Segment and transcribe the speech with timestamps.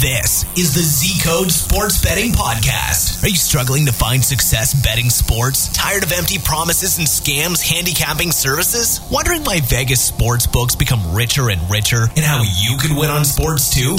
[0.00, 3.24] This is the Z Code Sports Betting Podcast.
[3.24, 5.72] Are you struggling to find success betting sports?
[5.72, 9.00] Tired of empty promises and scams handicapping services?
[9.10, 13.24] Wondering why Vegas sports books become richer and richer and how you could win on
[13.24, 13.96] sports too?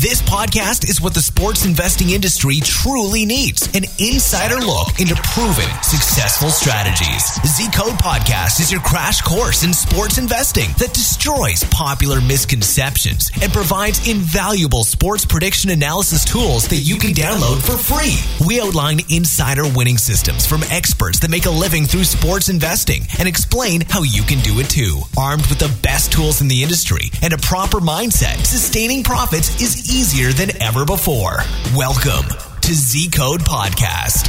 [0.00, 5.68] This podcast is what the sports investing industry truly needs an insider look into proven
[5.82, 7.34] successful strategies.
[7.44, 13.52] Z Code Podcast is your crash course in sports investing that destroys popular misconceptions and
[13.52, 18.16] provides invaluable sports prediction analysis tools that you can download for free.
[18.46, 23.28] We outline insider winning systems from experts that make a living through sports investing and
[23.28, 25.00] explain how you can do it too.
[25.18, 29.92] Armed with the best tools in the industry and a proper mindset, sustaining profits is
[29.94, 31.38] easier than ever before.
[31.74, 32.26] Welcome
[32.62, 34.26] to Z Code Podcast.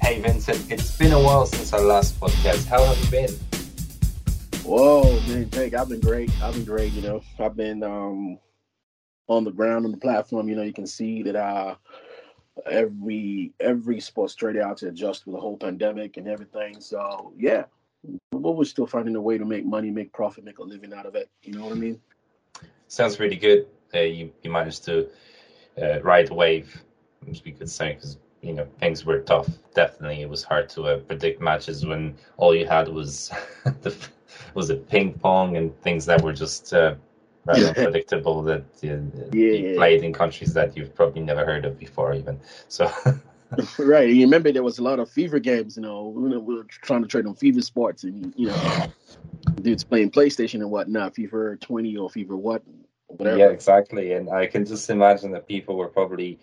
[0.00, 2.66] Hey Vincent, it's been a while since our last podcast.
[2.66, 3.53] How have you been?
[4.64, 6.30] Whoa, man, Jake, I've been great.
[6.42, 6.90] I've been great.
[6.94, 8.38] You know, I've been um,
[9.28, 10.48] on the ground on the platform.
[10.48, 11.74] You know, you can see that uh,
[12.64, 16.80] every every sports trader out to adjust with the whole pandemic and everything.
[16.80, 17.64] So yeah,
[18.32, 21.04] but we're still finding a way to make money, make profit, make a living out
[21.04, 21.28] of it.
[21.42, 22.00] You know what I mean?
[22.88, 23.66] Sounds really good.
[23.94, 25.10] Uh, you you managed to
[25.80, 26.82] uh, ride the wave,
[27.30, 29.48] as we could say, because you know things were tough.
[29.74, 33.30] Definitely, it was hard to uh, predict matches when all you had was
[33.82, 33.94] the
[34.54, 36.94] was it ping pong and things that were just uh,
[37.44, 38.86] rather unpredictable that uh,
[39.32, 39.52] Yeah.
[39.52, 42.40] you played in countries that you've probably never heard of before, even.
[42.68, 42.90] So
[43.78, 44.08] right.
[44.08, 45.76] You remember there was a lot of FIFA games.
[45.76, 48.60] You know, we were- we were trying to trade on FIFA sports, and you know,
[49.60, 52.62] dudes playing PlayStation and whatnot, FIFA twenty or FIFA what,
[53.06, 53.38] whatever.
[53.38, 54.12] yeah, exactly.
[54.12, 56.38] And I can just imagine that people were probably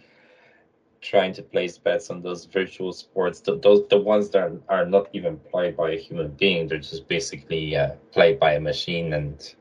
[1.01, 4.85] trying to place bets on those virtual sports, th- those the ones that are, are
[4.85, 6.67] not even played by a human being.
[6.67, 9.55] They're just basically uh, played by a machine, and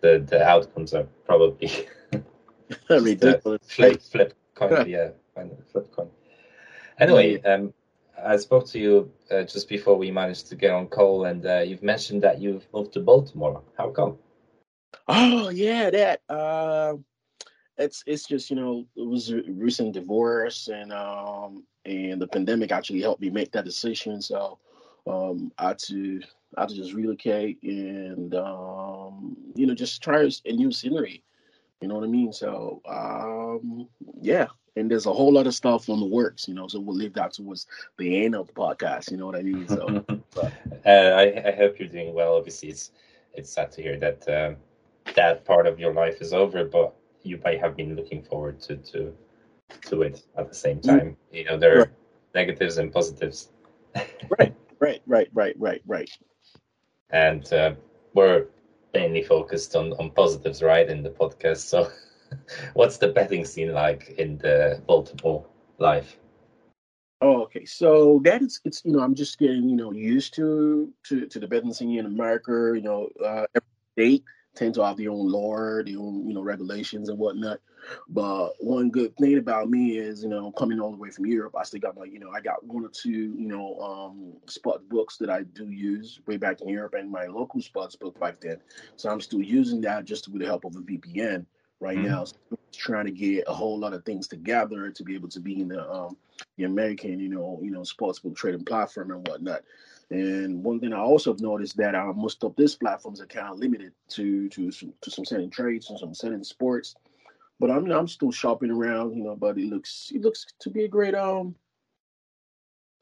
[0.00, 1.88] the the outcomes are probably
[2.90, 3.60] ridiculous.
[3.66, 4.88] flip flip coin.
[4.88, 5.10] yeah,
[5.72, 6.10] flip coin.
[6.98, 7.72] Anyway, um,
[8.22, 11.60] I spoke to you uh, just before we managed to get on call, and uh,
[11.60, 13.62] you've mentioned that you've moved to Baltimore.
[13.78, 14.18] How come?
[15.08, 16.20] Oh yeah, that.
[16.28, 16.96] Uh,
[17.82, 22.70] it's it's just you know it was a recent divorce and um and the pandemic
[22.72, 24.22] actually helped me make that decision.
[24.22, 24.58] So
[25.06, 26.20] um I had to
[26.56, 31.22] I had to just relocate and um you know just try a new scenery.
[31.80, 32.32] You know what I mean?
[32.32, 33.88] So um
[34.20, 36.46] yeah, and there's a whole lot of stuff on the works.
[36.46, 37.66] You know, so we'll leave that towards
[37.98, 39.10] the end of the podcast.
[39.10, 39.68] You know what I mean?
[39.68, 40.04] So.
[40.86, 42.36] uh, I, I hope you're doing well.
[42.36, 42.92] Obviously, it's
[43.34, 44.56] it's sad to hear that um,
[45.14, 48.76] that part of your life is over, but you might have been looking forward to
[48.76, 49.14] to
[49.88, 51.16] to it at the same time.
[51.32, 51.90] You know, there are Right.
[52.34, 53.50] negatives and positives,
[54.40, 56.10] Right, right, right, right, right, right.
[57.10, 57.74] and uh,
[58.14, 58.46] we're
[58.94, 61.58] mainly focused on on positives, right, in the podcast.
[61.58, 61.88] So,
[62.74, 65.44] what's the betting scene like in the Baltimore
[65.78, 66.18] life?
[67.20, 67.64] Oh, okay.
[67.64, 71.38] So that is, it's you know, I'm just getting you know used to to to
[71.40, 72.72] the betting scene in America.
[72.74, 74.24] You know, uh, every state
[74.54, 77.60] tend to have their own law, their own you know regulations and whatnot.
[78.08, 81.54] But one good thing about me is you know coming all the way from Europe,
[81.58, 84.88] I still got my you know I got one or two you know um spot
[84.88, 88.40] books that I do use way back in Europe and my local spots book back
[88.40, 88.60] then.
[88.96, 91.46] So I'm still using that just with the help of a VPN
[91.80, 92.00] right Mhm.
[92.00, 92.24] now.
[92.24, 95.40] So I'm trying to get a whole lot of things together to be able to
[95.40, 96.16] be in the um
[96.56, 99.62] the American, you know, you know, sportsbook trading platform and whatnot.
[100.12, 103.28] And one thing I also have noticed that uh, most of these platforms of
[103.58, 106.94] limited to to some, to some certain trades and some certain sports.
[107.58, 109.36] But I'm I'm still shopping around, you know.
[109.36, 111.54] But it looks it looks to be a great um,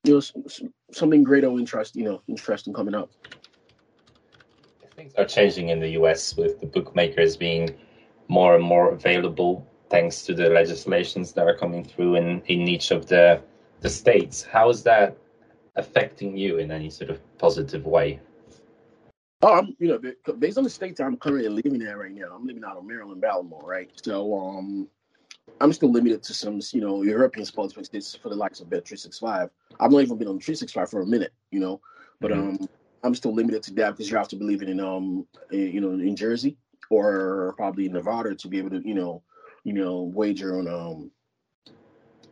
[0.04, 0.44] you know,
[0.93, 3.10] something great or interest, you know, interesting coming up.
[4.94, 7.75] Things are changing in the US with the bookmakers being
[8.28, 12.93] more and more available thanks to the legislations that are coming through in, in each
[12.93, 13.43] of the
[13.81, 14.43] the states.
[14.43, 15.16] How is that
[15.80, 18.20] affecting you in any sort of positive way?
[19.42, 22.34] Oh, I'm you know based on the states I'm currently living in right now.
[22.34, 23.90] I'm living out of Maryland, Baltimore, right?
[24.05, 24.88] So um,
[25.60, 28.69] I'm still limited to some you know European sports books this for the likes of
[28.70, 29.50] Bet three six five.
[29.81, 31.81] I've not even been on three six five for a minute, you know,
[32.20, 32.38] but Mhm.
[32.60, 32.69] um,
[33.02, 35.93] I'm still limited to that because you have to believe in um, in, you know,
[35.93, 36.56] in Jersey
[36.90, 39.22] or probably Nevada to be able to you know,
[39.64, 41.10] you know, wager on um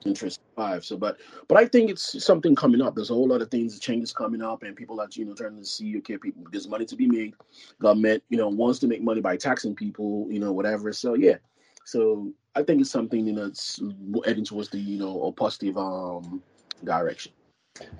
[0.08, 0.84] interest five.
[0.84, 2.94] So, but but I think it's something coming up.
[2.94, 5.56] There's a whole lot of things, changes coming up, and people are you know trying
[5.56, 7.34] to see okay, people there's money to be made.
[7.80, 10.92] Government you know wants to make money by taxing people, you know whatever.
[10.92, 11.36] So yeah,
[11.84, 13.80] so I think it's something you know it's
[14.24, 16.42] heading towards the you know a positive um
[16.84, 17.32] direction.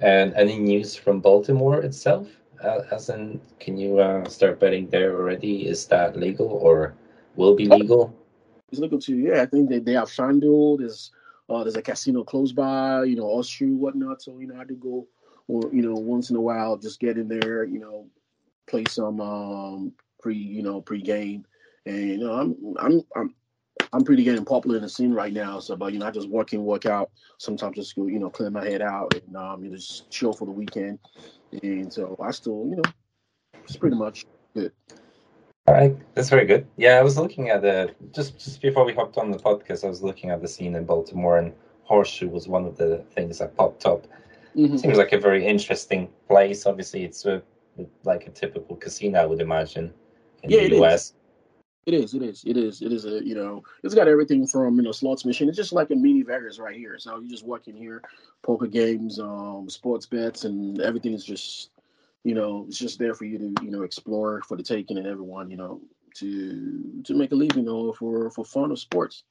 [0.01, 2.29] And any news from Baltimore itself?
[2.63, 5.69] Uh, as in, can you uh, start betting there already?
[5.69, 6.95] Is that legal or
[7.37, 8.13] will be legal?
[8.71, 9.17] it's legal too.
[9.17, 9.43] yeah.
[9.43, 10.79] I think they, they have FanDuel.
[10.79, 11.11] There's
[11.49, 13.05] uh, there's a casino close by.
[13.05, 14.23] You know, Austria whatnot.
[14.23, 15.07] So you know, I do go,
[15.47, 17.65] or you know, once in a while, just get in there.
[17.65, 18.07] You know,
[18.67, 21.45] play some um, pre you know pre game,
[21.87, 23.35] and you know, I'm I'm I'm
[23.93, 25.61] I'm pretty getting popular in the scene right now.
[25.61, 27.11] So, but you know, I just work in, work out.
[27.39, 30.33] Sometimes just go, you know, clear my head out and um, you know, just chill
[30.33, 30.99] for the weekend.
[31.63, 32.83] And so I still, you know,
[33.65, 34.73] it's pretty much good.
[35.69, 36.67] All right, that's very good.
[36.79, 39.89] Yeah, I was looking at the just just before we hopped on the podcast, I
[39.89, 43.55] was looking at the scene in Baltimore, and Horseshoe was one of the things that
[43.55, 44.07] popped up.
[44.57, 44.79] Mm-hmm.
[44.79, 46.65] Seems like a very interesting place.
[46.65, 47.43] Obviously, it's a,
[48.05, 49.93] like a typical casino, I would imagine,
[50.43, 51.13] in yeah, the US.
[51.85, 54.77] It is, it is, it is, it is a you know, it's got everything from
[54.77, 55.51] you know slots machine.
[55.51, 56.99] It's just like a mini Vegas right here.
[56.99, 58.01] So you just walk in here,
[58.43, 61.73] poker games, um, sports bets, and everything is just
[62.25, 65.07] you know, it's just there for you to, you know, explore for the taking and
[65.07, 65.81] everyone, you know,
[66.17, 69.25] to to make a living, you know, for for fun of sports.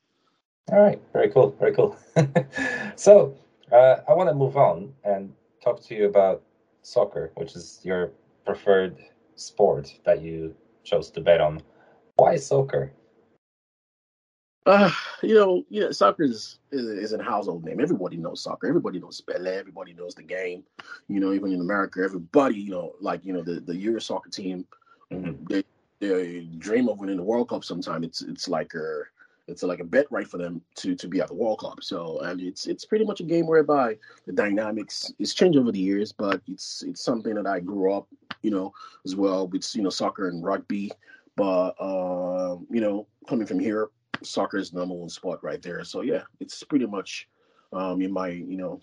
[0.71, 1.97] All right, very cool, very cool.
[2.95, 3.37] so
[3.71, 6.43] uh, I want to move on and talk to you about
[6.81, 8.11] soccer, which is your
[8.45, 8.97] preferred
[9.35, 11.61] sport that you chose to bet on.
[12.15, 12.91] Why soccer?
[14.67, 14.91] Uh,
[15.23, 17.79] you know, yeah, soccer is, is, is a household name.
[17.79, 18.67] Everybody knows soccer.
[18.67, 19.55] Everybody knows Pele.
[19.55, 20.63] Everybody knows the game.
[21.07, 24.29] You know, even in America, everybody, you know, like you know, the the Euro soccer
[24.29, 24.65] team,
[25.09, 25.45] mm-hmm.
[25.49, 25.63] they
[26.01, 27.63] they dream of winning the World Cup.
[27.63, 29.03] Sometime it's it's like a
[29.47, 31.81] it's like a bet right for them to to be at the World Cup.
[31.81, 35.79] So and it's it's pretty much a game whereby the dynamics is changed over the
[35.79, 38.09] years, but it's it's something that I grew up,
[38.41, 38.73] you know,
[39.05, 40.91] as well with you know soccer and rugby.
[41.37, 43.89] But uh, you know, coming from here,
[44.23, 45.83] soccer is number one spot right there.
[45.83, 47.27] So yeah, it's pretty much
[47.73, 48.79] um, in my you know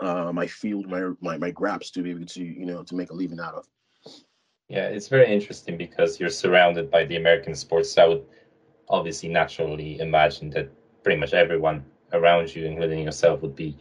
[0.00, 3.10] uh, my field, my my my graps to be able to you know to make
[3.10, 3.66] a living out of.
[4.68, 7.92] Yeah, it's very interesting because you're surrounded by the American sports.
[7.92, 8.24] So I would
[8.88, 10.70] obviously naturally imagine that
[11.02, 13.76] pretty much everyone around you, including yourself, would be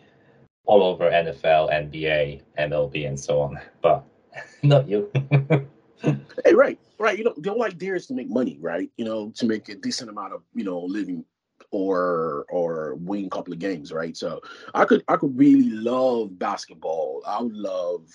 [0.65, 3.59] all over NFL, NBA, MLB, and so on.
[3.81, 4.03] But
[4.63, 5.09] not you.
[6.01, 7.17] hey, right, right.
[7.17, 8.89] You know, the whole idea is to make money, right?
[8.97, 11.25] You know, to make a decent amount of you know living
[11.71, 14.15] or or win a couple of games, right?
[14.15, 14.41] So
[14.73, 17.23] I could I could really love basketball.
[17.25, 18.07] I would love,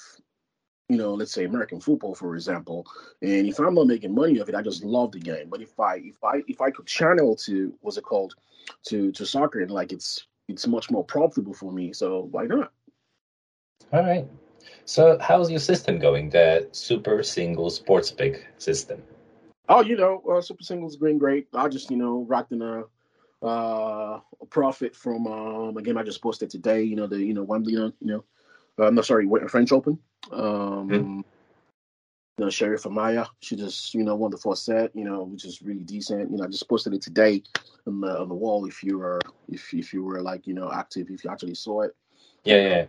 [0.88, 2.86] you know, let's say American football, for example.
[3.20, 5.48] And if I'm not making money of it, I just love the game.
[5.48, 8.34] But if I if I if I could channel to what's it called
[8.86, 11.92] to to soccer and like it's it's much more profitable for me.
[11.92, 12.72] So why not?
[13.92, 14.26] All right.
[14.84, 16.30] So, how's your system going?
[16.30, 19.02] The Super Single Sports Pick system?
[19.68, 21.48] Oh, you know, uh, Super Single's going great.
[21.52, 22.84] I just, you know, rocked in a,
[23.42, 26.82] uh, a profit from um, a game I just posted today.
[26.82, 28.06] You know, the you know Wembley, you know, you
[28.78, 29.98] know, uh, no, sorry, French Open.
[30.32, 31.20] Um, mm-hmm.
[32.38, 35.44] You know, Sherif Mayar, she just, you know, won the first set, you know, which
[35.44, 36.30] is really decent.
[36.30, 37.42] You know, I just posted it today
[37.86, 38.64] on the on the wall.
[38.64, 41.82] If you were, if if you were like, you know, active, if you actually saw
[41.82, 41.94] it.
[42.44, 42.86] Yeah, yeah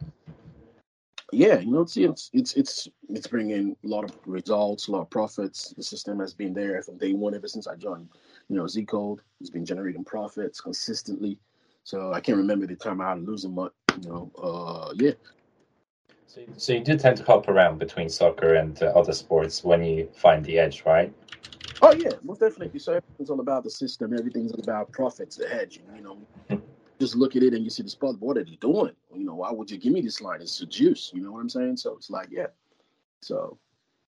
[1.31, 5.01] yeah, you know, it's it's it's it's it's bringing a lot of results, a lot
[5.01, 5.73] of profits.
[5.75, 8.09] The system has been there from day one ever since I joined.
[8.49, 11.39] You know, Z Code has been generating profits consistently.
[11.83, 13.71] So I can't remember the time I had losing money.
[14.01, 15.11] You know, uh, yeah.
[16.27, 19.83] So, so you do tend to hop around between soccer and uh, other sports when
[19.83, 21.11] you find the edge, right?
[21.81, 22.79] Oh yeah, most definitely.
[22.79, 24.13] So everything's all about the system.
[24.17, 25.81] Everything's about profits, the hedge.
[25.95, 26.17] You know,
[26.99, 28.19] just look at it and you see the spot.
[28.19, 28.93] What are they doing?
[29.15, 30.41] You know, why would you give me this line?
[30.41, 31.11] It's a juice.
[31.13, 31.77] You know what I'm saying?
[31.77, 32.47] So it's like, yeah.
[33.21, 33.57] So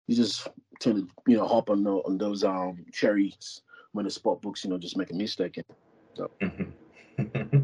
[0.08, 0.48] you just
[0.80, 4.64] tend to, you know, hop on, the, on those um cherries when the spot books,
[4.64, 5.62] you know, just make a mistake.
[6.14, 6.32] So.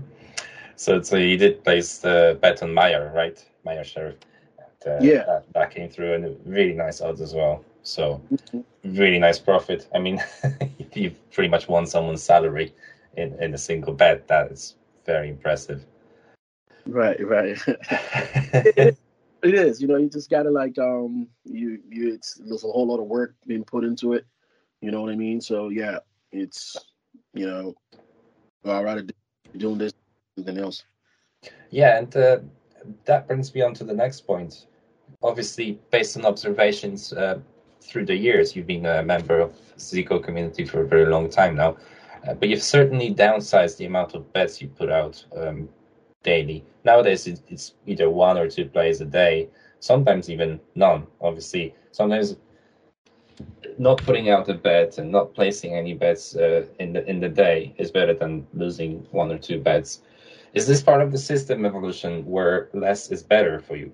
[0.75, 3.43] so, so you did place the bet on Mayar, right?
[3.65, 4.17] Mayar Sherif.
[4.85, 5.23] Uh, yeah.
[5.23, 7.63] That, that, came through and really nice odds as well.
[7.83, 8.97] So mm-hmm.
[8.97, 9.87] really nice profit.
[9.95, 10.21] I mean,
[10.93, 12.73] you've pretty much won someone's salary
[13.15, 14.27] in, in a single bet.
[14.27, 15.85] That is very impressive.
[16.85, 17.57] Right, right.
[17.67, 18.97] it,
[19.43, 19.81] it is.
[19.81, 22.13] You know, you just gotta like um, you you.
[22.13, 24.25] It's there's a whole lot of work being put into it.
[24.81, 25.39] You know what I mean?
[25.39, 25.99] So yeah,
[26.31, 26.75] it's
[27.33, 27.73] you know,
[28.65, 29.13] I'd rather do
[29.57, 29.93] doing this
[30.37, 30.83] than else.
[31.69, 32.39] Yeah, and uh,
[33.05, 34.67] that brings me on to the next point.
[35.21, 37.39] Obviously, based on observations uh,
[37.81, 41.29] through the years, you've been a member of Z Code community for a very long
[41.29, 41.77] time now.
[42.27, 45.67] Uh, but you've certainly downsized the amount of bets you put out um,
[46.23, 46.63] daily.
[46.85, 49.49] Nowadays, it, it's either one or two plays a day,
[49.79, 51.05] sometimes even none.
[51.21, 52.37] Obviously, sometimes
[53.77, 57.29] not putting out a bet and not placing any bets uh, in the in the
[57.29, 60.01] day is better than losing one or two bets.
[60.53, 63.91] Is this part of the system evolution where less is better for you?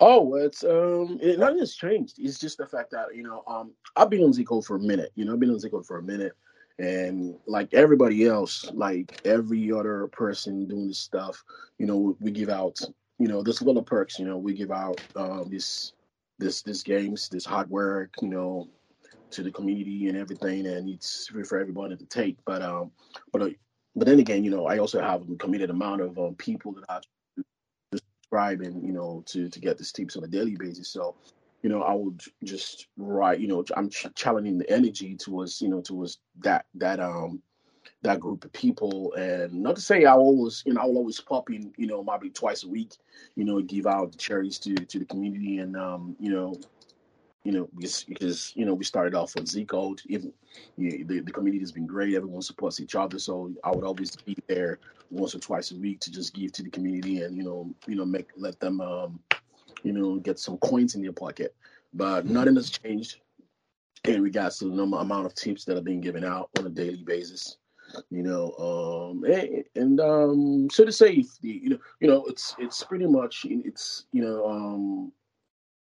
[0.00, 2.16] Oh, it's um, it, nothing has changed.
[2.18, 4.80] It's just the fact that you know, um, I've been on Z Code for a
[4.80, 5.12] minute.
[5.14, 6.32] You know, I've been on Z Code for a minute,
[6.78, 11.42] And like everybody else, like every other person doing this stuff,
[11.78, 12.80] you know, we give out,
[13.18, 14.18] you know, this little perks.
[14.18, 15.92] You know, we give out um, this
[16.38, 18.68] this this games, this hard work, you know,
[19.30, 22.36] to the community and everything, and it's free for everybody to take.
[22.44, 22.90] But um,
[23.32, 23.50] but uh,
[23.94, 26.84] but then again, you know, I also have a committed amount of um, people that
[26.88, 27.00] I
[27.94, 30.88] subscribe and you know to to get these tips on a daily basis.
[30.88, 31.14] So
[31.64, 35.70] you know, I would just write, you know, I'm ch- channeling the energy towards, you
[35.70, 37.42] know, towards that that um
[38.02, 39.14] that group of people.
[39.14, 42.04] And not to say I always, you know, I will always pop in, you know,
[42.04, 42.92] maybe twice a week,
[43.36, 46.54] you know, give out the cherries to to the community and um, you know,
[47.44, 50.02] you know, because, because you know we started off with Z Code.
[50.08, 50.32] Even
[50.76, 52.14] you know, the the community has been great.
[52.14, 54.80] Everyone supports each other, so I would always be there
[55.10, 57.96] once or twice a week to just give to the community and you know, you
[57.96, 59.20] know, make let them um,
[59.84, 61.54] you know, get some coins in your pocket.
[61.92, 63.20] But nothing has changed
[64.04, 66.70] in regards to the number amount of tips that are being given out on a
[66.70, 67.58] daily basis.
[68.10, 72.82] You know, um, and, and um, so to say, you know, you know, it's it's
[72.82, 75.12] pretty much it's you know, um,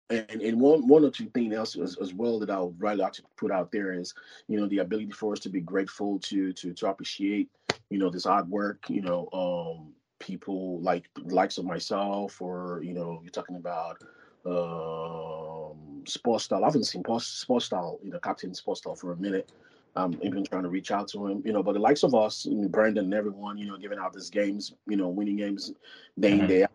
[0.09, 2.97] and and one one or two things else as, as well that I would really
[2.97, 4.13] like to put out there is,
[4.47, 7.49] you know, the ability for us to be grateful to to to appreciate,
[7.89, 12.93] you know, this hard work, you know, um, people like likes of myself or you
[12.93, 14.01] know you're talking about
[14.45, 19.17] um sports style i haven't seen sports style you know captain sports style for a
[19.17, 19.51] minute
[19.97, 22.47] i'm even trying to reach out to him you know but the likes of us
[22.69, 25.73] brandon and everyone you know giving out these games you know winning games
[26.19, 26.47] day in mm-hmm.
[26.47, 26.71] day out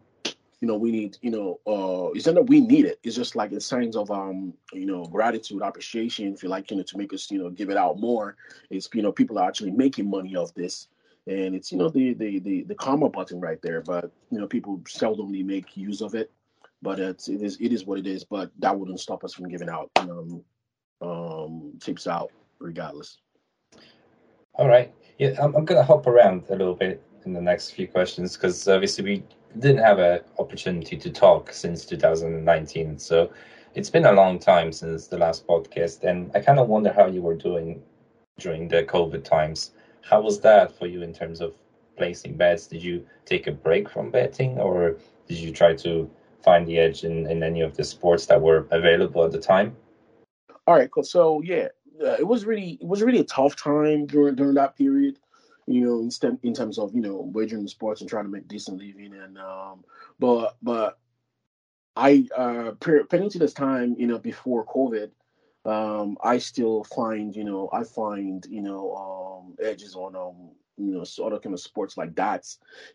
[0.61, 3.35] you know we need you know uh it's not that we need it it's just
[3.35, 6.99] like a signs of um you know gratitude appreciation if you like you know to
[6.99, 8.37] make us you know give it out more
[8.71, 10.89] it's you know people are actually making money off this
[11.29, 14.47] and it's you know the the the, the karma button right there but you know
[14.47, 16.31] people seldomly make use of it.
[16.81, 19.49] But it's it is it is what it is but that wouldn't stop us from
[19.49, 20.43] giving out um
[21.01, 23.19] um tips out regardless.
[24.55, 24.93] All right.
[25.19, 28.67] Yeah i'm, I'm gonna hop around a little bit in the next few questions because
[28.69, 29.25] obviously we
[29.59, 33.31] didn't have an opportunity to talk since 2019 so
[33.75, 37.07] it's been a long time since the last podcast and i kind of wonder how
[37.07, 37.83] you were doing
[38.39, 41.55] during the covid times how was that for you in terms of
[41.97, 42.67] placing bets?
[42.67, 46.11] Did you take a break from betting, or did you try to
[46.43, 49.77] find the edge in, in any of the sports that were available at the time?
[50.67, 51.03] All right, cool.
[51.03, 51.69] So yeah,
[52.03, 55.19] uh, it was really it was really a tough time during during that period.
[55.67, 58.79] You know, in, in terms of you know wagering sports and trying to make decent
[58.79, 59.85] living, and um,
[60.19, 60.99] but but
[61.97, 65.11] I uh, penny to this time, you know, before COVID,
[65.69, 70.95] um, I still find, you know, I find, you know, um, edges on, um, you
[70.95, 72.47] know, sort of kind of sports like that.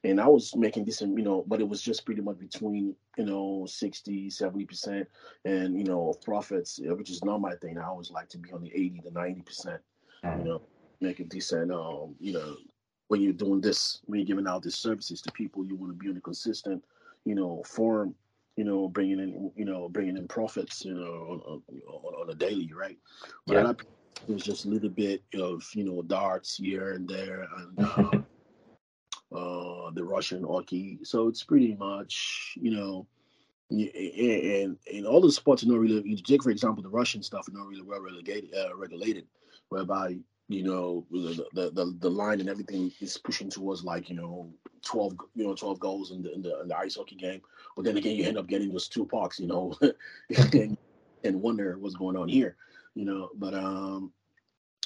[0.03, 3.25] And I was making this, you know, but it was just pretty much between, you
[3.25, 5.05] know, 60, 70%.
[5.45, 7.77] And, you know, profits, which is not my thing.
[7.77, 9.81] I always like to be on the 80 to 90%, percent
[10.23, 10.39] mm-hmm.
[10.39, 10.61] you know,
[11.01, 12.55] make a decent, um, you know,
[13.09, 15.97] when you're doing this, when you're giving out these services to people, you want to
[15.97, 16.83] be on a consistent,
[17.25, 18.15] you know, form
[18.55, 22.35] you know, bringing in, you know, bringing in profits, you know, on, on, on a
[22.35, 22.97] daily, right?
[23.47, 23.73] But yeah.
[24.27, 29.35] it was just a little bit of, you know, darts here and there, and uh,
[29.35, 30.99] uh, the Russian hockey.
[31.03, 33.07] So it's pretty much, you know,
[33.71, 36.01] and and all the sports are not really.
[36.05, 39.25] You take for example the Russian stuff are not really well regulated, uh, regulated,
[39.69, 40.17] whereby
[40.49, 44.49] you know the, the, the the line and everything is pushing towards like you know
[44.83, 47.41] 12 you know 12 goals in the in the, in the ice hockey game.
[47.75, 49.73] But then again you end up getting those two pucks you know
[50.53, 50.77] and,
[51.23, 52.55] and wonder what's going on here
[52.93, 53.29] you know.
[53.35, 54.11] But um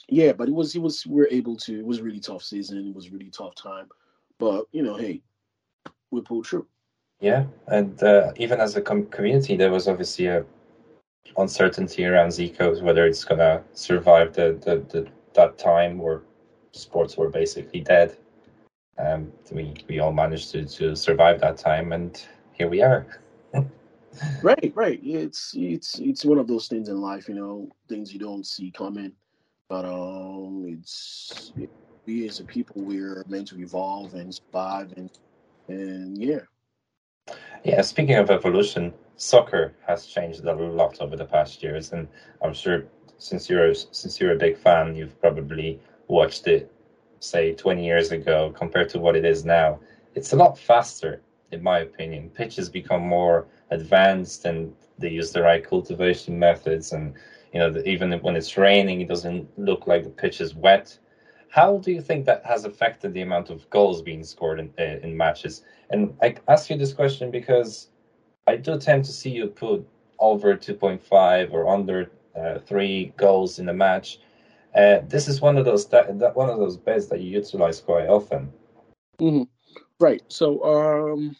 [0.09, 2.43] yeah but it was it was we are able to it was a really tough
[2.43, 2.87] season.
[2.87, 3.87] It was a really tough time.
[4.37, 5.21] But you know hey
[6.11, 6.67] we pulled through.
[7.19, 10.45] Yeah and uh, even as a com- community there was obviously a
[11.37, 16.23] uncertainty around Z Code whether it's gonna survive the the, the that time where
[16.73, 18.17] sports were basically dead.
[18.97, 22.21] Um, we we all managed to to survive that time, and
[22.53, 23.05] here we are.
[24.41, 24.99] right, right.
[25.03, 28.71] It's it's it's one of those things in life, you know, things you don't see
[28.71, 29.13] coming.
[29.69, 31.53] But um, it's
[32.05, 35.11] we as a people we're meant to evolve and survive, and
[35.67, 36.39] and yeah.
[37.63, 42.07] Yeah, speaking of evolution, soccer has changed a lot over the past years, and
[42.41, 42.85] I'm sure
[43.17, 46.71] since you're since you're a big fan, you've probably watched it,
[47.19, 49.79] say, 20 years ago compared to what it is now.
[50.15, 51.21] It's a lot faster,
[51.51, 52.29] in my opinion.
[52.29, 56.91] Pitches become more advanced, and they use the right cultivation methods.
[56.93, 57.13] And
[57.53, 60.97] you know, even when it's raining, it doesn't look like the pitch is wet.
[61.49, 64.99] How do you think that has affected the amount of goals being scored in, eh,
[65.01, 65.63] in matches?
[65.89, 67.89] And I ask you this question because
[68.45, 69.87] I do tend to see you put
[70.19, 72.09] over 2.5 or under
[72.39, 74.19] uh, three goals in the match.
[74.75, 77.81] Uh, this is one of those that, that one of those bets that you utilize
[77.81, 78.51] quite often.
[79.19, 79.43] Mm-hmm.
[79.99, 80.21] Right.
[80.27, 81.35] So um,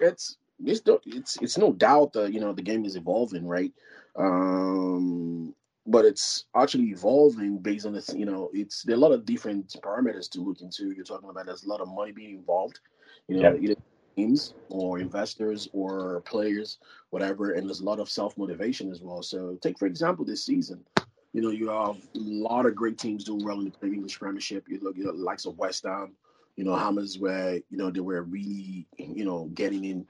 [0.00, 3.72] it's it's it's it's no doubt that you know the game is evolving, right?
[4.16, 5.54] Um,
[5.86, 8.12] but it's actually evolving based on this.
[8.14, 10.92] You know, it's there are a lot of different parameters to look into.
[10.92, 12.80] You're talking about there's a lot of money being involved.
[13.28, 13.74] You know, yeah.
[14.18, 16.78] Teams or investors or players,
[17.10, 19.22] whatever, and there's a lot of self motivation as well.
[19.22, 20.84] So, take for example this season.
[21.32, 24.64] You know, you have a lot of great teams doing well in the English Premiership.
[24.68, 26.12] You look, know, the likes of West Ham,
[26.56, 30.06] you know, Hammers, where you know they were really, you know, getting in,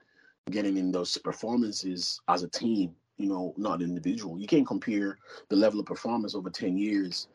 [0.51, 4.39] getting in those performances as a team you know, not individual.
[4.39, 7.27] You can't compare the level of performance over 10 years,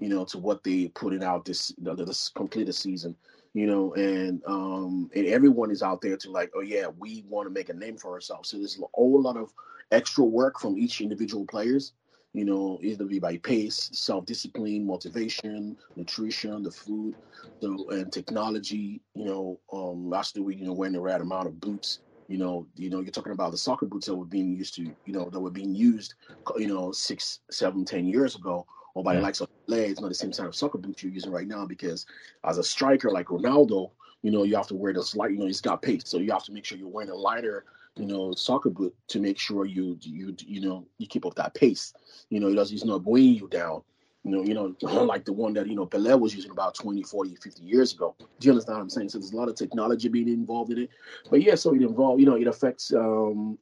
[0.00, 3.16] you know, to what they put it out this this completed season,
[3.54, 7.46] you know, and um and everyone is out there to like, oh yeah, we want
[7.46, 8.50] to make a name for ourselves.
[8.50, 9.50] So there's a whole lot of
[9.90, 11.92] extra work from each individual players,
[12.32, 17.14] you know, either be by pace, self-discipline, motivation, nutrition, the food,
[17.62, 21.60] so and technology, you know, um last week, you know, wearing the right amount of
[21.60, 24.74] boots you know, you know, you're talking about the soccer boots that were being used
[24.74, 26.14] to, you know, that were being used,
[26.56, 29.18] you know, six, seven, ten years ago, or by yeah.
[29.18, 29.48] the likes of.
[29.68, 32.06] It's not the same kind of soccer boots you're using right now because
[32.44, 33.90] as a striker like Ronaldo,
[34.22, 35.32] you know, you have to wear this light.
[35.32, 37.64] You know, he's got pace, so you have to make sure you're wearing a lighter,
[37.96, 41.54] you know, soccer boot to make sure you you you know you keep up that
[41.54, 41.94] pace.
[42.28, 43.82] You know, he does he's not weighing you down
[44.24, 47.02] you know, you know, like the one that, you know, Pelé was using about 20,
[47.02, 48.14] 40, 50 years ago.
[48.18, 49.08] Do you understand what I'm saying?
[49.08, 50.90] So there's a lot of technology being involved in it.
[51.28, 53.58] But yeah, so it involves, you know, it affects um,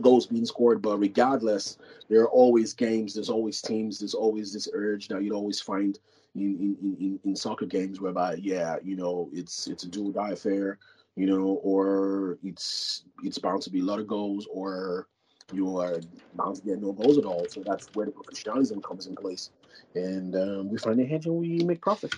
[0.00, 0.82] goals being scored.
[0.82, 5.34] But regardless, there are always games, there's always teams, there's always this urge that you'd
[5.34, 5.98] always find
[6.34, 10.30] in, in, in, in soccer games whereby, yeah, you know, it's it's a or die
[10.30, 10.78] affair,
[11.16, 15.08] you know, or it's it's bound to be a lot of goals or
[15.52, 16.00] you are
[16.34, 17.46] bound to get no goals at all.
[17.48, 19.50] So that's where the professionalism comes in place
[19.94, 22.14] and um, we find a hedge and we make profit.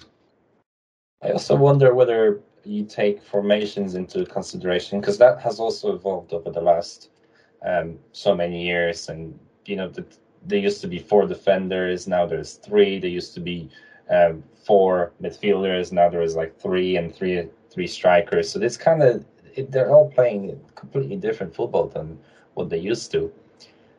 [1.23, 6.51] I also wonder whether you take formations into consideration because that has also evolved over
[6.51, 7.11] the last
[7.64, 9.09] um, so many years.
[9.09, 10.05] And you know, the,
[10.46, 12.99] they used to be four defenders, now there's three.
[12.99, 13.68] They used to be
[14.11, 18.51] um, four midfielders, now there is like three and three three strikers.
[18.51, 19.25] So this kind of
[19.68, 22.18] they're all playing completely different football than
[22.55, 23.33] what they used to.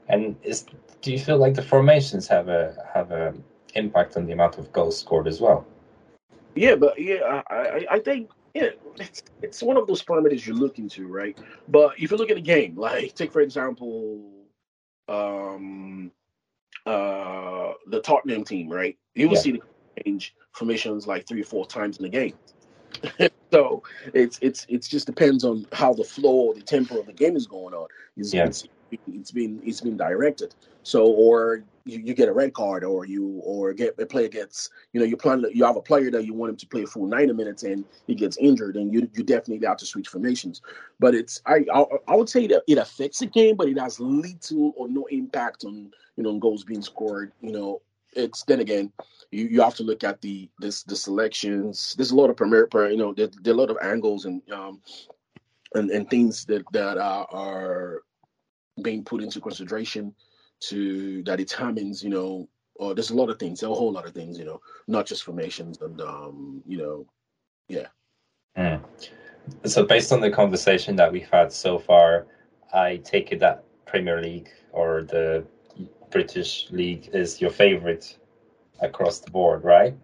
[0.07, 0.65] And is
[1.01, 3.33] do you feel like the formations have a have a
[3.75, 5.65] impact on the amount of goals scored as well.
[6.55, 10.79] Yeah, but yeah, I, I think yeah, it's, it's one of those parameters you look
[10.79, 11.37] into, right?
[11.67, 14.21] But if you look at a game, like take for example,
[15.07, 16.11] um,
[16.85, 18.97] uh, the Tottenham team, right?
[19.15, 19.41] You will yeah.
[19.41, 19.61] see the
[20.03, 22.33] change formations like three or four times in the game.
[23.51, 23.83] so
[24.13, 27.47] it's it's it's just depends on how the flow, the tempo of the game is
[27.47, 27.87] going on.
[28.17, 28.45] It's, yeah.
[28.45, 30.55] it's, it's been it's been directed.
[30.83, 34.69] So or you, you get a red card or you or get a player gets
[34.93, 37.05] you know you plan you have a player that you want him to play full
[37.05, 40.61] 90 minutes and he gets injured and you you definitely have to switch formations.
[40.99, 43.99] But it's I, I I would say that it affects the game but it has
[43.99, 47.31] little or no impact on you know goals being scored.
[47.41, 47.81] You know
[48.13, 48.91] it's then again
[49.31, 51.95] you, you have to look at the this the selections.
[51.97, 54.41] There's a lot of premier you know there, there are a lot of angles and
[54.51, 54.81] um
[55.73, 58.03] and, and things that that are, are
[58.81, 60.13] being put into consideration
[60.61, 64.13] to that determines, you know, or there's a lot of things, a whole lot of
[64.13, 67.05] things, you know, not just formations and um, you know,
[67.67, 67.87] yeah.
[68.57, 68.81] Mm.
[69.65, 72.27] So based on the conversation that we've had so far,
[72.73, 75.45] I take it that Premier League or the
[76.09, 78.17] British League is your favorite
[78.81, 79.95] across the board, right?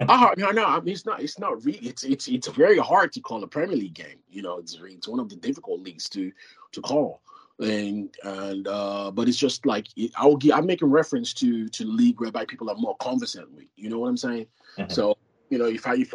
[0.00, 0.64] uh, no, no.
[0.64, 1.22] I mean, it's not.
[1.22, 1.78] It's not really.
[1.78, 4.18] It's it's it's very hard to call a Premier League game.
[4.28, 6.32] You know, it's it's one of the difficult leagues to
[6.72, 7.20] to call
[7.60, 9.86] and and uh but it's just like
[10.16, 13.88] i'll get i'm making reference to to league whereby people are more conversant with you
[13.88, 14.46] know what i'm saying?
[14.76, 14.90] Mm-hmm.
[14.90, 15.16] so
[15.50, 16.12] you know if i if,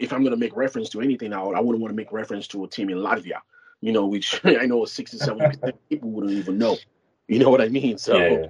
[0.00, 2.48] if i'm going to make reference to anything i, I wouldn't want to make reference
[2.48, 3.40] to a team in latvia
[3.80, 6.76] you know which i know 60 70 percent people wouldn't even know
[7.28, 7.98] you know what i mean?
[7.98, 8.46] So yeah,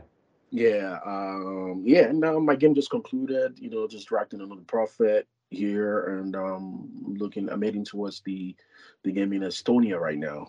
[0.51, 0.99] yeah.
[1.05, 6.19] um yeah and now my game just concluded you know just directing another profit here
[6.19, 8.57] and um looking i'm heading towards the
[9.05, 10.49] the game in estonia right now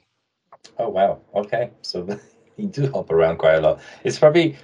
[0.77, 1.19] Oh wow.
[1.35, 1.71] Okay.
[1.81, 2.07] So
[2.57, 3.81] you do hop around quite a lot.
[4.03, 4.57] It's probably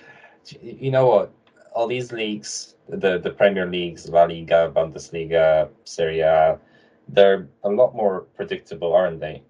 [0.61, 1.31] you know what
[1.73, 6.59] all these leagues, the the Premier Leagues, La Liga, Bundesliga, Serie A,
[7.07, 9.41] they're a lot more predictable, aren't they?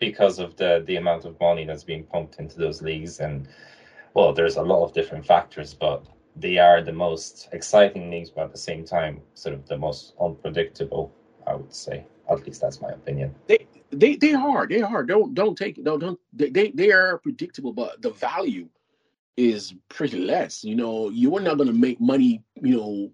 [0.00, 3.48] Because of the the amount of money that's being pumped into those leagues, and
[4.14, 6.04] well, there's a lot of different factors, but
[6.36, 10.14] they are the most exciting leagues, but at the same time, sort of the most
[10.20, 11.12] unpredictable.
[11.46, 13.34] I would say, at least that's my opinion.
[13.46, 17.72] They they they are they are don't don't take don't don't they they are predictable,
[17.72, 18.68] but the value
[19.36, 20.64] is pretty less.
[20.64, 23.10] You know, you are not going to make money you know,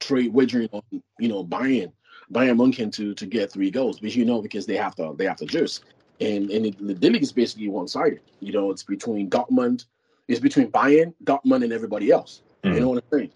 [0.00, 0.82] trade wagering on,
[1.18, 1.92] you know, buying
[2.32, 5.24] Bayern Munchen to to get three goals, but you know because they have to they
[5.24, 5.80] have to juice.
[6.20, 8.20] And and it, the league is basically one sided.
[8.40, 9.86] You know, it's between Dortmund,
[10.26, 12.42] it's between Bayern, Dortmund, and everybody else.
[12.64, 12.74] Mm-hmm.
[12.74, 13.30] You know what I'm saying?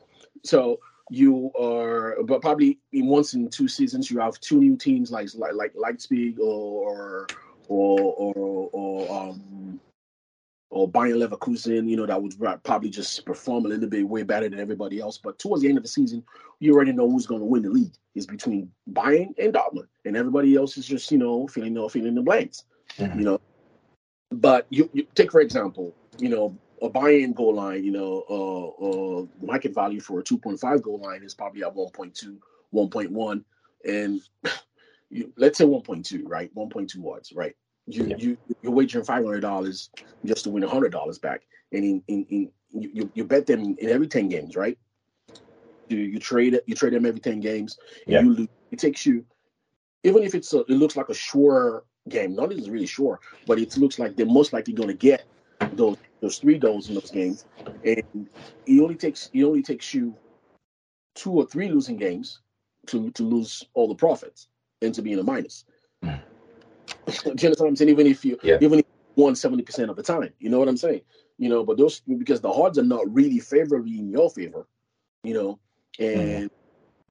[0.44, 0.81] So
[1.12, 5.29] you are, but probably in once in two seasons you have two new teams like
[5.35, 7.27] like like Leipzig or
[7.68, 9.79] or or or um
[10.70, 14.48] or Bayern Leverkusen, you know, that would probably just perform a little bit way better
[14.48, 15.18] than everybody else.
[15.18, 16.25] But towards the end of the season,
[16.61, 17.92] you already know who's going to win the league.
[18.14, 22.14] It's between Bayern and Dortmund, and everybody else is just you know filling the filling
[22.14, 22.64] the blanks,
[22.96, 23.18] mm-hmm.
[23.18, 23.40] you know.
[24.31, 29.20] But you, you take for example, you know, a Bayern goal line, you know, uh,
[29.20, 32.36] uh, market value for a 2.5 goal line is probably at 1.2,
[32.74, 33.44] 1.1,
[33.84, 34.20] and
[35.10, 36.54] you, let's say 1.2, right?
[36.54, 37.54] 1.2 odds, right?
[37.86, 38.16] You yeah.
[38.16, 39.90] you you're wagering five hundred dollars
[40.24, 41.42] just to win hundred dollars back,
[41.72, 44.78] and in, in, in you, you bet them in every ten games, right?
[45.88, 48.20] You you trade it, you trade them every ten games, and yeah.
[48.20, 48.48] you lose.
[48.70, 49.24] It takes you,
[50.04, 53.18] even if it's a, it looks like a sure game, not even really sure,
[53.48, 55.24] but it looks like they're most likely going to get
[55.72, 57.44] those those three goals in those games,
[57.85, 58.28] and
[58.64, 60.16] it only takes it only takes you
[61.14, 62.40] two or three losing games
[62.87, 64.48] to to lose all the profits
[64.80, 65.64] and to be in a minus.
[66.02, 66.20] Mm.
[67.06, 67.90] Do you understand what I'm saying?
[67.90, 68.58] Even if you yeah.
[68.61, 71.02] even if you won seventy percent of the time, you know what I'm saying?
[71.38, 74.66] You know, but those because the odds are not really favorably in your favor,
[75.24, 75.58] you know,
[75.98, 76.50] and mm.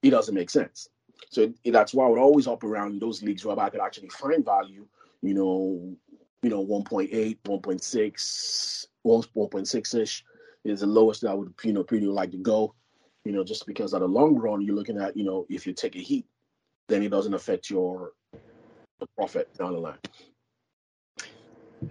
[0.02, 0.88] it doesn't make sense.
[1.30, 4.44] So that's why I would always up around those leagues where I could actually find
[4.44, 4.86] value,
[5.22, 5.96] you know,
[6.42, 10.24] you know, 1.8, 1.6, 1.6 ish
[10.64, 12.74] is the lowest that I would, you know, pretty like to go,
[13.26, 15.74] you know, just because at the long run, you're looking at, you know, if you
[15.74, 16.26] take a heat,
[16.88, 18.14] then it doesn't affect your
[19.18, 19.98] profit down the line.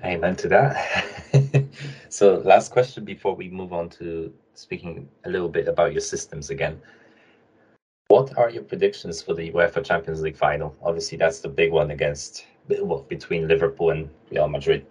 [0.05, 1.65] Amen to that.
[2.09, 6.51] so, last question before we move on to speaking a little bit about your systems
[6.51, 6.81] again.
[8.07, 10.77] What are your predictions for the UEFA Champions League final?
[10.83, 14.87] Obviously, that's the big one against well between Liverpool and Real Madrid.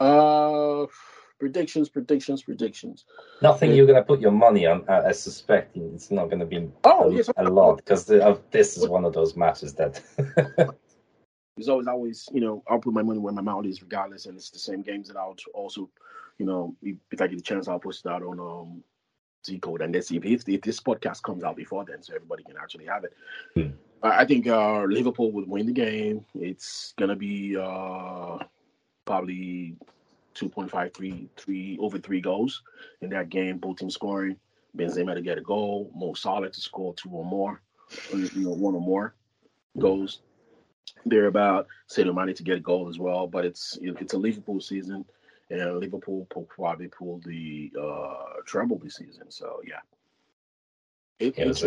[0.00, 0.86] Uh,
[1.38, 3.04] predictions, predictions, predictions.
[3.42, 4.84] Nothing you're gonna put your money on.
[4.88, 8.88] I, I suspect it's not gonna be oh, a, yes, a lot because this is
[8.88, 10.00] one of those matches that.
[11.56, 14.36] There's always, always, you know, I'll put my money where my mouth is, regardless, and
[14.36, 15.90] it's the same games that I'll also,
[16.38, 18.82] you know, if I get a chance, I'll post that on um
[19.44, 22.14] Z code, and let's see if, if, if this podcast comes out before then, so
[22.14, 23.12] everybody can actually have it.
[23.54, 23.74] Hmm.
[24.02, 26.24] I think uh, Liverpool would win the game.
[26.34, 28.38] It's gonna be uh,
[29.10, 29.74] probably
[30.36, 32.62] 2.5, three, three over three goals
[33.00, 33.58] in that game.
[33.58, 34.36] Both teams scoring.
[34.76, 35.90] Benzema to get a goal.
[35.96, 37.60] Mo Salah to score two or more,
[38.12, 39.16] you know, one or more
[39.76, 40.20] goals.
[41.04, 44.60] They're about Sadio Mane to get a goal as well, but it's it's a Liverpool
[44.60, 45.04] season,
[45.50, 49.28] and Liverpool probably pull the uh, treble this season.
[49.28, 49.80] So yeah,
[51.18, 51.64] it, yeah, it's,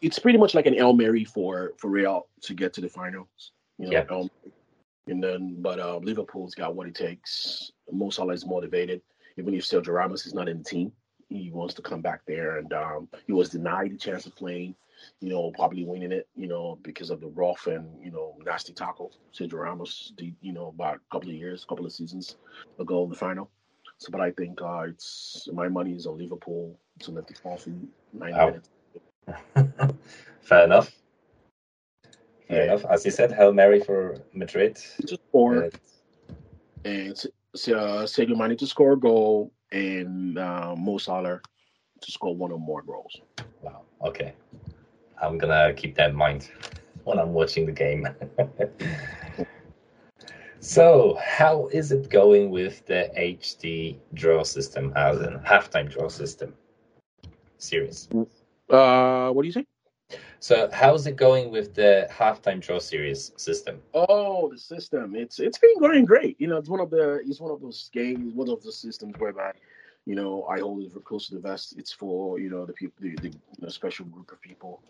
[0.00, 3.52] it's pretty much like an El Mary for for Real to get to the finals.
[3.78, 4.52] You know, yeah.
[5.06, 7.72] And then but uh, Liverpool's got what it takes.
[7.90, 9.02] Mo Salah is motivated,
[9.36, 10.92] even if Sergio Ramos is not in the team.
[11.28, 14.74] He wants to come back there, and um, he was denied the chance of playing.
[15.20, 16.28] You know, probably winning it.
[16.36, 20.12] You know, because of the rough and you know nasty tackle Sergio Ramos.
[20.16, 22.36] Did, you know, about a couple of years, a couple of seasons
[22.78, 23.50] ago in the final.
[23.96, 27.74] So, but I think uh, it's my money is on Liverpool to let the coffee
[28.12, 28.46] nine wow.
[28.46, 28.68] minutes.
[30.42, 30.92] Fair enough.
[32.48, 32.72] Fair yeah.
[32.72, 32.84] enough.
[32.86, 34.78] As you said, Hail Mary for Madrid.
[35.06, 35.70] Just four.
[36.84, 37.12] And
[37.54, 41.40] uh, Sadio Mane to score a goal and uh, Mo Salah
[42.00, 43.20] to score one or more goals.
[43.60, 43.82] Wow.
[44.04, 44.32] Okay.
[45.20, 46.50] I'm gonna keep that in mind
[47.04, 48.08] when I'm watching the game.
[50.60, 56.54] so, how is it going with the HT draw system, as in halftime draw system?
[57.58, 58.08] Serious.
[58.68, 59.64] Uh, what do you say?
[60.40, 63.80] So, how's it going with the halftime draw series system?
[63.94, 65.14] Oh, the system.
[65.14, 66.40] It's it's been going great.
[66.40, 69.14] You know, it's one of the it's one of those games, one of the systems
[69.18, 69.52] whereby,
[70.06, 71.74] you know, I hold it close to the vest.
[71.78, 74.82] It's for you know the people, the, the you know, special group of people.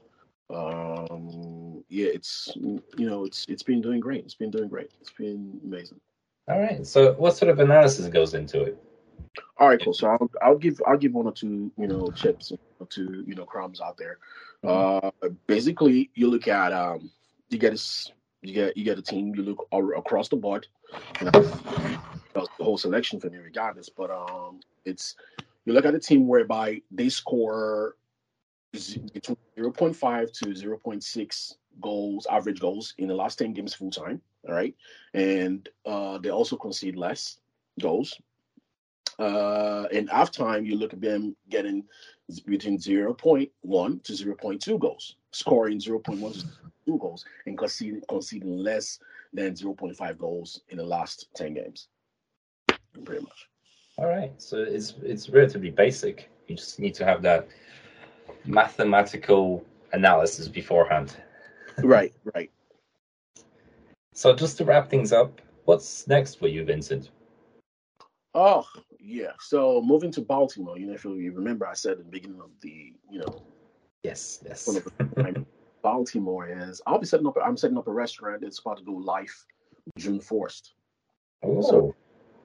[0.51, 4.25] Um, yeah, it's you know, it's it's been doing great.
[4.25, 4.91] It's been doing great.
[5.01, 6.01] It's been amazing.
[6.49, 6.87] All right.
[6.87, 8.79] So, what sort of analysis goes into it?
[9.59, 9.95] All right, cool.
[9.95, 13.35] So I'll I'll give I'll give one or two you know chips or two you
[13.35, 14.19] know crumbs out there.
[14.65, 15.11] Uh,
[15.47, 17.11] basically, you look at um,
[17.49, 19.35] you get a, you get you get a team.
[19.35, 20.67] You look across the board.
[21.21, 23.89] The whole selection for me, regardless.
[23.89, 25.17] But um, it's
[25.65, 27.97] you look at a team whereby they score
[28.73, 33.53] between zero point five to zero point six goals, average goals in the last ten
[33.53, 34.21] games full time.
[34.49, 34.75] All right,
[35.15, 37.39] and uh, they also concede less
[37.81, 38.19] goals
[39.23, 41.85] uh, in halftime, you look at them getting
[42.47, 46.47] between 0.1 to 0.2 goals, scoring 0.1 to
[46.87, 48.99] 2 goals, and conceding, conceding less
[49.33, 51.89] than 0.5 goals in the last 10 games.
[53.05, 53.49] Pretty much.
[53.99, 54.33] All right.
[54.39, 56.31] So it's it's relatively basic.
[56.49, 57.49] You just need to have that
[58.45, 61.17] mathematical analysis beforehand.
[61.79, 62.51] right, right.
[64.13, 67.11] So just to wrap things up, what's next for you, Vincent?
[68.35, 68.67] Oh,
[68.99, 69.33] yeah.
[69.41, 72.51] So moving to Baltimore, you know, if you remember, I said in the beginning of
[72.61, 73.43] the, you know,
[74.03, 74.79] yes, yes.
[75.83, 76.81] Baltimore is.
[76.87, 77.37] I'll be setting up.
[77.45, 78.43] I'm setting up a restaurant.
[78.45, 79.35] It's about to go live
[79.99, 80.75] June first.
[81.43, 81.61] Oh.
[81.61, 81.95] So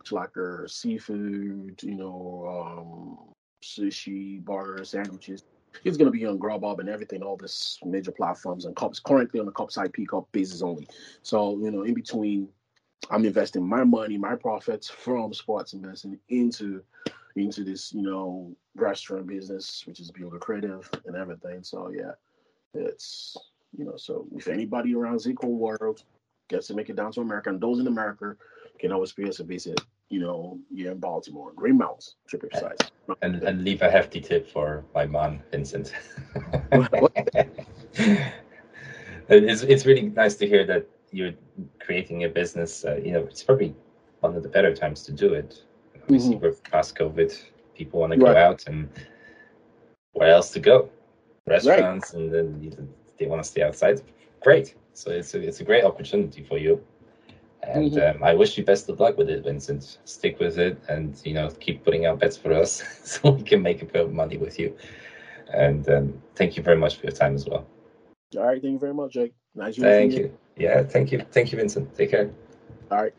[0.01, 3.17] it's like a seafood, you know, um,
[3.63, 5.43] sushi, burger, sandwiches.
[5.83, 8.99] It's gonna be on Grubhub and everything, all this major platforms and cups.
[8.99, 10.87] Currently on the cups IP cup basis only.
[11.21, 12.49] So you know, in between
[13.09, 16.83] I'm investing my money, my profits from sports investing into
[17.35, 21.63] into this, you know, restaurant business, which is being Creative and everything.
[21.63, 22.11] So yeah,
[22.73, 23.37] it's
[23.77, 26.03] you know, so if anybody around Z Code World
[26.47, 28.35] gets to make it down to America, and those in America
[28.79, 29.79] can always pay us a visit,
[30.09, 32.77] you know, here in Baltimore, Green Mountain, to be precise.
[33.21, 35.93] And and leave a hefty tip for my man, Vincent.
[39.29, 41.33] it's it's really nice to hear that you're
[41.79, 43.75] creating a business, uh, you know, it's probably
[44.19, 45.63] one of the better times to do it.
[45.95, 46.45] Obviously, mm-hmm.
[46.45, 47.37] we're past COVID,
[47.75, 48.89] people want to go out, and
[50.13, 50.89] where else to go?
[51.45, 52.21] Restaurants, right.
[52.21, 54.01] and then they want to stay outside.
[54.41, 54.75] Great.
[54.93, 56.83] So it's a, it's a great opportunity for you.
[57.63, 58.17] And mm-hmm.
[58.17, 59.97] um, I wish you best of luck with it, Vincent.
[60.05, 63.61] Stick with it, and you know, keep putting out bets for us, so we can
[63.61, 64.75] make a bit of money with you.
[65.53, 67.65] And um, thank you very much for your time as well.
[68.35, 69.33] All right, thank you very much, Jake.
[69.55, 69.75] Nice.
[69.77, 70.37] Thank you.
[70.55, 71.23] Yeah, thank you.
[71.31, 71.95] Thank you, Vincent.
[71.95, 72.31] Take care.
[72.91, 73.13] All right.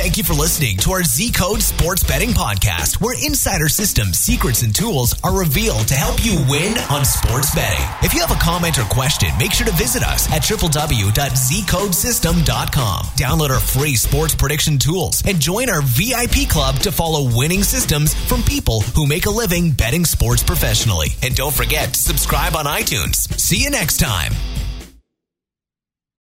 [0.00, 4.62] Thank you for listening to our Z Code Sports Betting Podcast, where insider systems, secrets,
[4.62, 7.84] and tools are revealed to help you win on sports betting.
[8.02, 13.04] If you have a comment or question, make sure to visit us at www.zcodesystem.com.
[13.04, 18.14] Download our free sports prediction tools and join our VIP club to follow winning systems
[18.14, 21.08] from people who make a living betting sports professionally.
[21.22, 23.38] And don't forget to subscribe on iTunes.
[23.38, 24.32] See you next time.